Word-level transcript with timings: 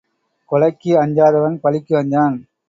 கொலைக்கு 0.51 0.91
அஞ்சாதவன் 1.01 1.59
பழிக்கு 1.61 1.93
அஞ்சான். 1.97 2.37